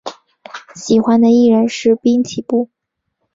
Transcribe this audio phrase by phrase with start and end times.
[0.73, 2.71] 喜欢的艺人是滨崎步。